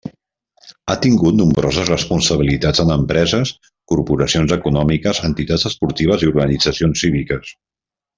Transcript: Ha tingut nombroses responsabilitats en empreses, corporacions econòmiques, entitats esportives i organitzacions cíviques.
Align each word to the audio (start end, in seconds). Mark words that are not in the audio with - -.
Ha 0.91 0.93
tingut 1.01 1.35
nombroses 1.41 1.91
responsabilitats 1.91 2.81
en 2.83 2.93
empreses, 2.95 3.51
corporacions 3.93 4.55
econòmiques, 4.59 5.21
entitats 5.29 5.67
esportives 5.71 6.25
i 6.27 6.31
organitzacions 6.33 7.05
cíviques. 7.05 7.53